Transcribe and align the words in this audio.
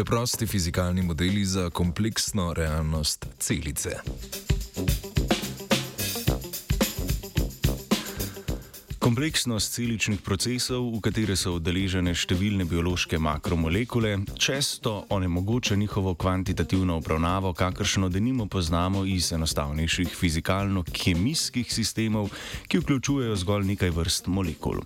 Preprosti 0.00 0.46
fizikalni 0.46 1.02
modeli 1.02 1.44
za 1.44 1.70
kompleksno 1.70 2.54
realnost 2.54 3.26
celice. 3.38 3.90
Kompleksnost 8.98 9.72
celičnih 9.72 10.20
procesov, 10.20 10.86
v 10.96 11.02
katere 11.04 11.36
so 11.36 11.52
udeležene 11.58 12.14
številne 12.16 12.64
biološke 12.64 13.20
makromolekule, 13.20 14.14
često 14.40 15.04
onemogoča 15.12 15.76
njihovo 15.76 16.14
kvantitativno 16.14 16.96
obravnavo, 16.96 17.52
kakršno 17.52 18.08
denimo 18.08 18.48
poznamo 18.48 19.04
iz 19.04 19.32
enostavnejših 19.36 20.16
fizikalno-kemijskih 20.16 21.68
sistemov, 21.68 22.32
ki 22.72 22.80
vključujejo 22.80 23.36
zgolj 23.36 23.68
nekaj 23.74 23.92
vrst 24.00 24.32
molekul. 24.32 24.80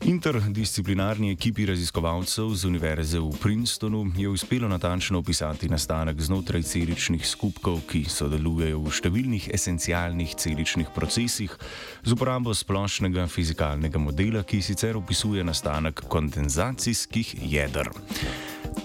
Interdisciplinarni 0.00 1.32
ekipi 1.32 1.66
raziskovalcev 1.66 2.54
z 2.54 2.64
Univerze 2.64 3.18
v 3.18 3.30
Princetonu 3.42 4.06
je 4.16 4.28
uspelo 4.28 4.68
natančno 4.68 5.18
opisati 5.18 5.68
nastanek 5.68 6.20
znotraj 6.20 6.62
celičnih 6.62 7.26
skupkov, 7.26 7.80
ki 7.90 8.04
sodelujejo 8.06 8.78
v 8.78 8.92
številnih 8.94 9.48
esencialnih 9.54 10.36
celičnih 10.38 10.92
procesih 10.94 11.50
z 12.06 12.14
uporabo 12.14 12.54
splošnega 12.54 13.26
fizikalnega 13.26 13.98
modela, 13.98 14.44
ki 14.46 14.62
sicer 14.62 14.96
opisuje 14.96 15.44
nastanek 15.44 16.06
kondenzacijskih 16.06 17.34
jedr. 17.42 17.90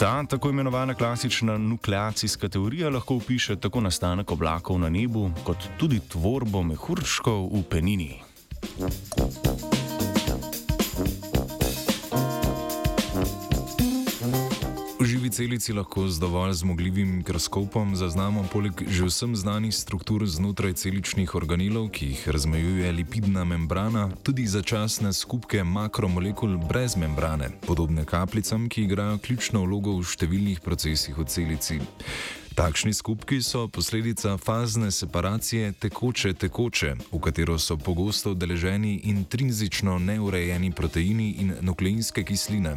Ta 0.02 0.23
tako 0.26 0.49
imenovana 0.49 0.98
klasična 0.98 1.57
nukleacijska 1.62 2.49
teorija 2.49 2.90
lahko 2.90 3.21
opiše 3.21 3.55
tako 3.62 3.85
nastanek 3.85 4.32
oblakov 4.32 4.82
na 4.82 4.90
nebu, 4.90 5.30
kot 5.46 5.70
tudi 5.77 6.02
tvorbo 6.09 6.65
mehurčkov 6.65 7.54
v 7.54 7.63
penini. 7.70 8.13
Thank 8.63 9.18
you. 9.18 9.32
Celici 15.34 15.73
lahko 15.73 16.07
z 16.07 16.20
dovolj 16.20 16.53
zmogljivim 16.53 17.15
mikroskopom 17.17 17.95
zaznamo 17.95 18.45
poleg 18.53 18.84
že 18.87 19.07
vsem 19.09 19.35
znanih 19.35 19.73
struktur 19.75 20.25
znotraj 20.29 20.73
celičnih 20.73 21.35
organelov, 21.35 21.90
ki 21.90 22.12
jih 22.12 22.27
razmejuje 22.29 22.91
lipidna 22.91 23.43
membrana, 23.43 24.12
tudi 24.23 24.45
začasne 24.45 25.13
skupke 25.13 25.63
makromolekul 25.63 26.57
brez 26.70 26.93
membrane, 26.95 27.49
podobne 27.65 28.05
kapljicam, 28.05 28.70
ki 28.70 28.85
igrajo 28.85 29.17
ključno 29.25 29.65
vlogo 29.65 29.98
v 29.98 30.05
številnih 30.05 30.62
procesih 30.62 31.17
v 31.17 31.25
celici. 31.25 31.81
Takšni 32.54 32.93
skupki 32.93 33.41
so 33.41 33.68
posledica 33.68 34.37
fazne 34.37 34.91
separacije 34.91 35.71
tekoče-tekoče, 35.71 36.96
v 37.12 37.20
katero 37.20 37.57
so 37.59 37.77
pogosto 37.77 38.32
udeleženi 38.32 39.01
intrinzično 39.09 39.98
neurejeni 39.99 40.71
proteini 40.71 41.31
in 41.41 41.54
nukleinske 41.62 42.24
kisline. 42.24 42.76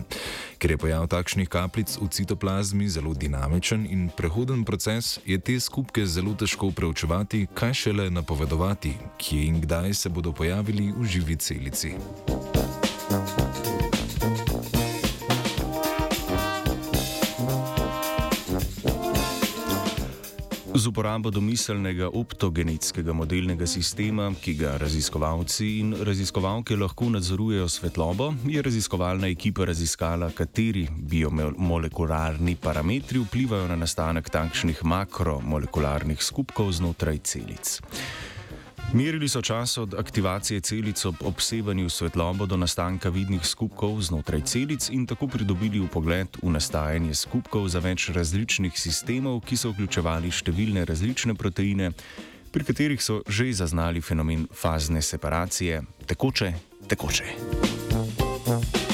Ker 0.58 0.70
je 0.70 0.78
pojav 0.78 1.06
takšnih 1.12 1.48
kapljic 1.48 1.98
v 2.00 2.08
citoplazmi 2.08 2.88
zelo 2.88 3.14
dinamičen 3.14 3.86
in 3.91 4.08
prehoden 4.16 4.64
proces, 4.64 5.19
je 5.27 5.38
te 5.38 5.60
skupke 5.60 6.06
zelo 6.06 6.32
težko 6.34 6.70
preučevati, 6.70 7.47
kaj 7.54 7.74
šele 7.74 8.10
napovedovati, 8.10 8.97
kje 9.19 9.44
in 9.44 9.60
kdaj 9.60 9.94
se 9.94 10.08
bodo 10.08 10.32
pojavili 10.32 10.92
v 10.97 11.04
živi 11.04 11.36
celici. 11.36 11.92
Z 20.77 20.91
uporabo 20.91 21.30
domiselnega 21.32 22.10
optogenetskega 22.12 23.14
modelnega 23.16 23.64
sistema, 23.66 24.27
ki 24.36 24.52
ga 24.58 24.74
raziskovalci 24.77 25.69
in 25.80 25.94
raziskovalke 26.05 26.76
lahko 26.76 27.09
nadzorujejo 27.14 27.69
svetlobo, 27.69 28.28
je 28.44 28.60
raziskovalna 28.62 29.31
ekipa 29.32 29.64
raziskala, 29.64 30.28
kateri 30.37 30.84
biomolekularni 30.92 32.59
parametri 32.60 33.25
vplivajo 33.25 33.70
na 33.72 33.81
nastanek 33.81 34.28
takšnih 34.28 34.84
makromolekularnih 34.84 36.20
skupkov 36.20 36.75
znotraj 36.76 37.25
celic. 37.25 37.78
Merili 38.92 39.28
so 39.28 39.42
čas 39.42 39.78
od 39.78 39.94
aktivacije 39.94 40.60
celic 40.60 41.04
ob 41.04 41.14
obsevanju 41.24 41.91
svetlobo 41.91 42.47
do 42.47 42.56
nastanka 42.56 43.08
vidnih 43.08 43.47
skupkov 43.47 44.00
znotraj 44.02 44.41
celic 44.41 44.88
in 44.91 45.06
tako 45.06 45.26
pridobili 45.26 45.88
pogled 45.92 46.28
v 46.42 46.50
nastajanje 46.50 47.14
skupkov 47.14 47.69
za 47.69 47.78
več 47.78 48.08
različnih 48.08 48.78
sistemov, 48.78 49.41
ki 49.41 49.56
so 49.56 49.75
vključevali 49.75 50.30
številne 50.30 50.84
različne 50.86 51.34
proteine, 51.34 51.91
pri 52.52 52.64
katerih 52.64 53.02
so 53.02 53.20
že 53.28 53.52
zaznali 53.52 54.00
fenomen 54.00 54.46
fazne 54.54 55.02
separacije 55.02 55.82
tekoče, 56.06 56.52
tekoče. 56.88 58.85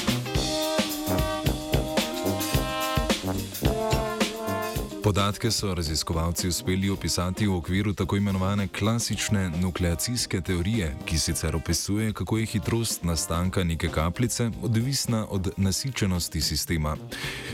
Podatke 5.03 5.51
so 5.51 5.75
raziskovalci 5.75 6.47
uspeli 6.47 6.89
opisati 6.89 7.47
v 7.47 7.55
okviru 7.55 7.93
tako 7.93 8.15
imenovane 8.15 8.67
klasične 8.67 9.49
nukleacijske 9.61 10.41
teorije, 10.41 10.95
ki 11.05 11.17
sicer 11.19 11.55
opisuje, 11.55 12.13
kako 12.13 12.37
je 12.37 12.45
hitrost 12.45 13.03
nastanka 13.03 13.63
neke 13.63 13.87
kapljice 13.87 14.51
odvisna 14.61 15.27
od 15.29 15.51
nasičenosti 15.57 16.41
sistema. 16.41 16.97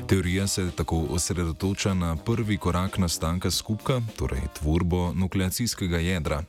Teorija 0.08 0.48
se 0.48 0.72
tako 0.76 1.06
osredotoča 1.10 1.94
na 1.94 2.16
prvi 2.16 2.58
korak 2.58 2.98
nastanka 2.98 3.52
skupka, 3.52 4.02
torej 4.16 4.42
tvorbo 4.60 5.14
nukleacijskega 5.14 5.98
jedra. 5.98 6.44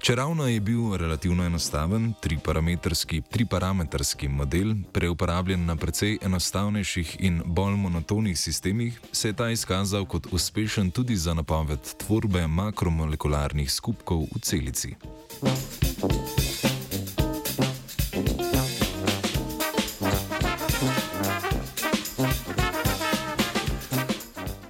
Če 0.00 0.14
ravno 0.14 0.46
je 0.48 0.60
bil 0.60 0.96
relativno 0.96 1.44
enostaven, 1.44 2.12
triparametrski, 2.20 3.22
triparametrski 3.30 4.28
model, 4.28 4.74
preuporabljen 4.92 5.64
na 5.66 5.76
precej 5.76 6.18
enostavnejših 6.22 7.16
in 7.20 7.40
bolj 7.44 7.76
monotonih 7.76 8.38
sistemih, 8.38 9.00
se 9.12 9.28
je 9.28 9.38
ta 9.38 9.50
izkazal 9.50 10.06
kot 10.06 10.26
uspešen 10.32 10.90
tudi 10.90 11.16
za 11.16 11.34
napoved 11.34 11.94
tvorbe 12.06 12.46
makromolekularnih 12.46 13.72
skupkov 13.72 14.26
v 14.34 14.40
celici. 14.42 14.94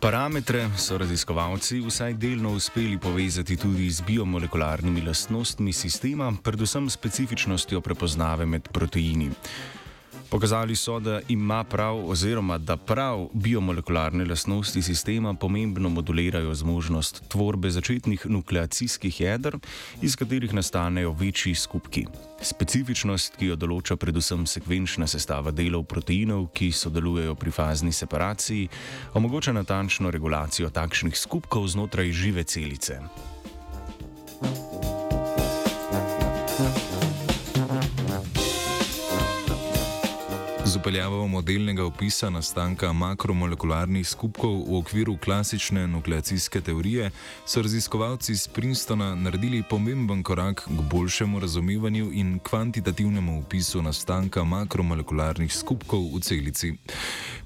Parametre 0.04 0.66
so 0.76 0.98
raziskovalci 1.00 1.78
vsaj 1.80 2.12
delno 2.20 2.50
uspeli 2.52 2.98
povezati 3.00 3.56
tudi 3.56 3.88
z 3.90 4.04
biomolekularnimi 4.04 5.00
lastnostmi 5.00 5.72
sistema, 5.72 6.28
predvsem 6.42 6.90
specifičnostjo 6.90 7.80
prepoznave 7.80 8.44
med 8.46 8.68
proteini. 8.68 9.30
Pokazali 10.34 10.76
so, 10.76 11.00
da 11.00 11.20
ima 11.28 11.64
prav, 11.64 12.10
oziroma 12.10 12.58
da 12.58 12.76
prav 12.76 13.28
biomolekularne 13.32 14.24
lastnosti 14.24 14.82
sistema 14.82 15.34
pomembno 15.34 15.88
modulirajo 15.88 16.54
zmožnost 16.54 17.22
tvorbe 17.28 17.70
začetnih 17.70 18.26
nukleacijskih 18.26 19.20
jeder, 19.20 19.56
iz 20.02 20.16
katerih 20.16 20.54
nastanejo 20.54 21.12
večji 21.12 21.54
skupki. 21.54 22.06
Specifičnost, 22.42 23.36
ki 23.38 23.52
jo 23.52 23.56
določa 23.56 23.94
predvsem 23.96 24.42
sekvenčna 24.50 25.06
sestava 25.06 25.54
delov 25.54 25.84
proteinov, 25.86 26.48
ki 26.50 26.72
sodelujejo 26.72 27.36
pri 27.38 27.54
fazni 27.54 27.92
separaciji, 27.92 28.66
omogoča 29.14 29.54
natančno 29.54 30.10
regulacijo 30.10 30.70
takšnih 30.70 31.14
skupkov 31.18 31.70
znotraj 31.76 32.10
žive 32.10 32.42
celice. 32.42 32.98
Z 40.84 40.86
upeljavo 40.86 41.26
modelnega 41.28 41.84
opisa 41.84 42.28
nastanka 42.30 42.92
makromolekularnih 42.92 44.08
skupkov 44.08 44.68
v 44.68 44.76
okviru 44.76 45.16
klasične 45.16 45.86
nukleacijske 45.86 46.60
teorije 46.60 47.10
so 47.46 47.62
raziskovalci 47.62 48.32
iz 48.32 48.48
Princetona 48.48 49.14
naredili 49.14 49.62
pomemben 49.70 50.22
korak 50.22 50.68
k 50.68 50.82
boljšemu 50.90 51.40
razumevanju 51.40 52.10
in 52.12 52.38
kvantitativnemu 52.38 53.38
opisu 53.38 53.82
nastanka 53.82 54.44
makromolekularnih 54.44 55.54
skupkov 55.54 56.04
v 56.16 56.20
celici. 56.20 56.74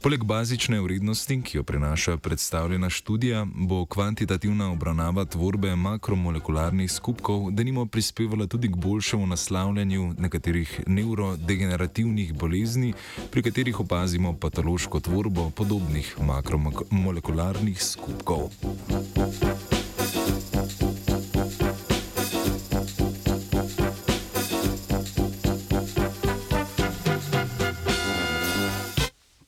Poleg 0.02 0.24
bazične 0.24 0.80
vrednosti, 0.80 1.42
ki 1.42 1.56
jo 1.56 1.62
prinaša 1.62 2.16
predstavljena 2.16 2.90
študija, 2.90 3.46
bo 3.54 3.86
kvantitativna 3.86 4.72
obravnava 4.72 5.24
tvorbe 5.24 5.76
makromolekularnih 5.76 6.92
skupkov 6.92 7.50
denimo 7.50 7.86
prispevala 7.86 8.46
tudi 8.46 8.68
k 8.68 8.76
boljšemu 8.76 9.26
naslavljanju 9.26 10.14
nekaterih 10.18 10.80
neurodegenerativnih 10.86 12.34
bolezni, 12.34 12.94
pri 13.30 13.42
katerih 13.42 13.80
opazimo 13.80 14.32
patološko 14.36 15.00
tvorbo 15.00 15.50
podobnih 15.50 16.16
makromolekularnih 16.20 17.82
skupkov. 17.82 18.50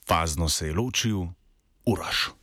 Fazno 0.07 0.49
se 0.49 0.67
je 0.67 0.73
ločil 0.73 1.25
Uraš. 1.85 2.40